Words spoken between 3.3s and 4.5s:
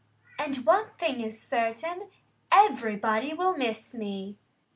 will miss me!"